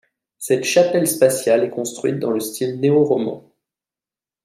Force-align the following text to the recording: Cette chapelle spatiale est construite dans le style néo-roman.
Cette 0.39 0.63
chapelle 0.63 1.07
spatiale 1.07 1.63
est 1.63 1.69
construite 1.69 2.17
dans 2.17 2.31
le 2.31 2.39
style 2.39 2.79
néo-roman. 2.79 3.43